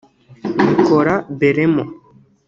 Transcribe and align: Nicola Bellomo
Nicola 0.63 1.15
Bellomo 1.29 1.83